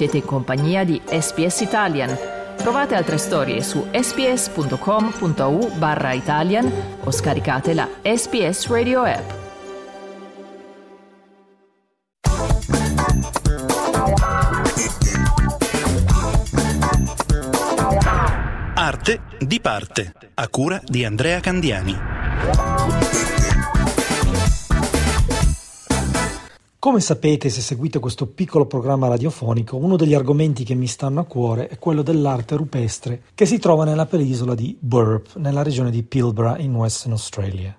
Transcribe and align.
Siete 0.00 0.16
in 0.16 0.24
compagnia 0.24 0.82
di 0.82 0.98
SPS 1.04 1.60
Italian. 1.60 2.16
Trovate 2.56 2.94
altre 2.94 3.18
storie 3.18 3.62
su 3.62 3.86
sps.com.au 3.92 5.72
barra 5.76 6.14
Italian 6.14 6.72
o 7.04 7.10
scaricate 7.10 7.74
la 7.74 7.86
SPS 8.02 8.68
Radio 8.68 9.02
app. 9.02 9.30
Arte 18.72 19.20
di 19.38 19.60
parte, 19.60 20.14
a 20.32 20.48
cura 20.48 20.80
di 20.82 21.04
Andrea 21.04 21.40
Candiani. 21.40 23.29
Come 26.80 27.00
sapete 27.00 27.50
se 27.50 27.60
seguite 27.60 27.98
questo 27.98 28.26
piccolo 28.26 28.64
programma 28.64 29.06
radiofonico, 29.06 29.76
uno 29.76 29.96
degli 29.96 30.14
argomenti 30.14 30.64
che 30.64 30.72
mi 30.72 30.86
stanno 30.86 31.20
a 31.20 31.26
cuore 31.26 31.68
è 31.68 31.78
quello 31.78 32.00
dell'arte 32.00 32.56
rupestre 32.56 33.24
che 33.34 33.44
si 33.44 33.58
trova 33.58 33.84
nella 33.84 34.06
penisola 34.06 34.54
di 34.54 34.74
Burp, 34.80 35.36
nella 35.36 35.62
regione 35.62 35.90
di 35.90 36.02
Pilbara 36.02 36.56
in 36.56 36.74
Western 36.74 37.12
Australia. 37.12 37.76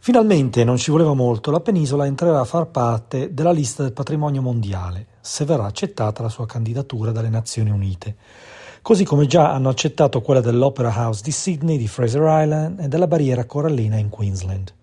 Finalmente, 0.00 0.64
non 0.64 0.76
ci 0.76 0.90
voleva 0.90 1.14
molto, 1.14 1.52
la 1.52 1.60
penisola 1.60 2.04
entrerà 2.04 2.40
a 2.40 2.44
far 2.44 2.66
parte 2.66 3.32
della 3.32 3.52
lista 3.52 3.84
del 3.84 3.92
patrimonio 3.92 4.42
mondiale, 4.42 5.06
se 5.20 5.44
verrà 5.44 5.66
accettata 5.66 6.24
la 6.24 6.28
sua 6.28 6.46
candidatura 6.46 7.12
dalle 7.12 7.28
Nazioni 7.28 7.70
Unite, 7.70 8.16
così 8.82 9.04
come 9.04 9.28
già 9.28 9.52
hanno 9.52 9.68
accettato 9.68 10.20
quella 10.20 10.40
dell'Opera 10.40 10.92
House 10.92 11.22
di 11.22 11.30
Sydney, 11.30 11.78
di 11.78 11.86
Fraser 11.86 12.22
Island 12.42 12.80
e 12.80 12.88
della 12.88 13.06
barriera 13.06 13.44
corallina 13.44 13.98
in 13.98 14.08
Queensland. 14.08 14.74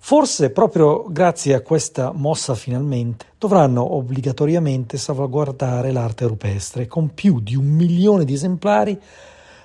Forse 0.00 0.50
proprio 0.50 1.04
grazie 1.08 1.54
a 1.54 1.60
questa 1.60 2.12
mossa 2.12 2.54
finalmente 2.54 3.26
dovranno 3.36 3.94
obbligatoriamente 3.94 4.96
salvaguardare 4.96 5.92
l'arte 5.92 6.26
rupestre 6.26 6.86
con 6.86 7.12
più 7.12 7.40
di 7.40 7.54
un 7.56 7.66
milione 7.66 8.24
di 8.24 8.32
esemplari 8.32 8.98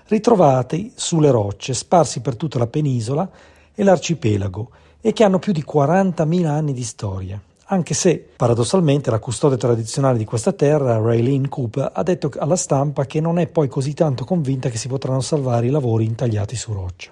ritrovati 0.07 0.91
sulle 0.95 1.31
rocce 1.31 1.73
sparsi 1.73 2.19
per 2.19 2.35
tutta 2.35 2.59
la 2.59 2.67
penisola 2.67 3.29
e 3.73 3.83
l'arcipelago 3.83 4.69
e 4.99 5.13
che 5.13 5.23
hanno 5.23 5.39
più 5.39 5.53
di 5.53 5.63
40.000 5.65 6.45
anni 6.45 6.73
di 6.73 6.83
storia. 6.83 7.39
Anche 7.67 7.93
se, 7.93 8.23
paradossalmente, 8.35 9.09
la 9.09 9.19
custode 9.19 9.57
tradizionale 9.57 10.17
di 10.17 10.25
questa 10.25 10.51
terra, 10.51 10.97
Raylene 10.97 11.47
Coop, 11.47 11.91
ha 11.93 12.03
detto 12.03 12.29
alla 12.37 12.57
stampa 12.57 13.05
che 13.05 13.21
non 13.21 13.39
è 13.39 13.47
poi 13.47 13.67
così 13.69 13.93
tanto 13.93 14.25
convinta 14.25 14.69
che 14.69 14.77
si 14.77 14.87
potranno 14.89 15.21
salvare 15.21 15.67
i 15.67 15.71
lavori 15.71 16.05
intagliati 16.05 16.55
su 16.55 16.73
roccia. 16.73 17.11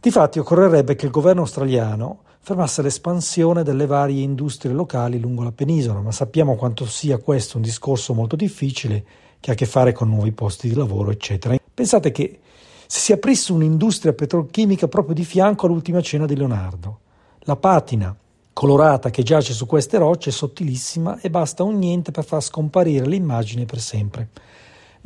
Difatti 0.00 0.38
occorrerebbe 0.38 0.94
che 0.94 1.06
il 1.06 1.10
governo 1.10 1.40
australiano 1.40 2.20
fermasse 2.38 2.82
l'espansione 2.82 3.64
delle 3.64 3.84
varie 3.84 4.22
industrie 4.22 4.72
locali 4.72 5.18
lungo 5.18 5.42
la 5.42 5.50
penisola, 5.50 6.00
ma 6.00 6.12
sappiamo 6.12 6.54
quanto 6.54 6.86
sia 6.86 7.18
questo 7.18 7.56
un 7.56 7.64
discorso 7.64 8.14
molto 8.14 8.36
difficile 8.36 9.04
che 9.40 9.50
ha 9.50 9.54
a 9.54 9.56
che 9.56 9.66
fare 9.66 9.90
con 9.90 10.08
nuovi 10.08 10.30
posti 10.30 10.68
di 10.68 10.76
lavoro, 10.76 11.10
eccetera. 11.10 11.56
Pensate 11.74 12.12
che 12.12 12.38
se 12.86 13.00
si 13.00 13.12
aprisse 13.12 13.50
un'industria 13.50 14.12
petrolchimica 14.12 14.86
proprio 14.86 15.16
di 15.16 15.24
fianco 15.24 15.66
all'ultima 15.66 16.00
cena 16.00 16.26
di 16.26 16.36
Leonardo, 16.36 17.00
la 17.40 17.56
patina 17.56 18.16
colorata 18.52 19.10
che 19.10 19.24
giace 19.24 19.52
su 19.52 19.66
queste 19.66 19.98
rocce 19.98 20.30
è 20.30 20.32
sottilissima 20.32 21.18
e 21.20 21.28
basta 21.28 21.64
un 21.64 21.76
niente 21.76 22.12
per 22.12 22.24
far 22.24 22.40
scomparire 22.40 23.04
l'immagine 23.04 23.64
per 23.64 23.80
sempre. 23.80 24.28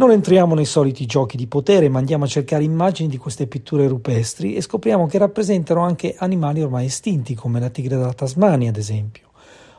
Non 0.03 0.11
entriamo 0.11 0.56
nei 0.56 0.64
soliti 0.64 1.06
giochi 1.06 1.36
di 1.36 1.47
potere, 1.47 1.89
ma 1.89 2.00
andiamo 2.00 2.25
a 2.25 2.27
cercare 2.27 2.64
immagini 2.64 3.08
di 3.08 3.19
queste 3.19 3.47
pitture 3.47 3.86
rupestri 3.86 4.56
e 4.56 4.61
scopriamo 4.61 5.06
che 5.06 5.17
rappresentano 5.17 5.81
anche 5.83 6.17
animali 6.19 6.61
ormai 6.61 6.86
estinti, 6.86 7.36
come 7.36 7.61
la 7.61 7.69
tigre 7.69 7.95
della 7.95 8.12
Tasmania, 8.12 8.70
ad 8.70 8.78
esempio, 8.78 9.28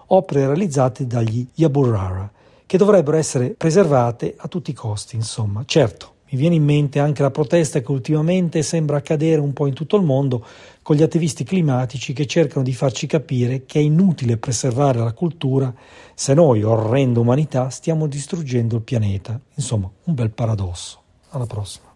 opere 0.08 0.46
realizzate 0.46 1.06
dagli 1.06 1.46
Yaburara, 1.56 2.32
che 2.66 2.78
dovrebbero 2.78 3.18
essere 3.18 3.50
preservate 3.50 4.34
a 4.38 4.48
tutti 4.48 4.72
i 4.72 4.74
costi, 4.74 5.18
insomma. 5.18 5.64
Certo, 5.66 6.14
mi 6.34 6.40
viene 6.40 6.56
in 6.56 6.64
mente 6.64 7.00
anche 7.00 7.22
la 7.22 7.30
protesta 7.30 7.80
che 7.80 7.92
ultimamente 7.92 8.64
sembra 8.64 8.98
accadere 8.98 9.40
un 9.40 9.54
po' 9.54 9.68
in 9.68 9.76
tutto 9.76 9.98
il 9.98 10.04
mondo 10.04 10.44
con 10.82 10.96
gli 10.96 11.04
attivisti 11.04 11.44
climatici 11.44 12.12
che 12.12 12.26
cercano 12.26 12.64
di 12.64 12.74
farci 12.74 13.06
capire 13.06 13.66
che 13.66 13.78
è 13.80 13.84
inutile 13.84 14.38
preservare 14.38 14.98
la 14.98 15.14
cultura 15.14 15.72
se 16.16 16.34
noi, 16.34 16.64
orrenda 16.64 17.20
umanità, 17.20 17.70
stiamo 17.70 18.08
distruggendo 18.08 18.78
il 18.78 18.82
pianeta. 18.82 19.40
Insomma, 19.56 19.90
un 20.06 20.14
bel 20.14 20.32
paradosso. 20.32 21.02
Alla 21.30 21.46
prossima. 21.46 21.96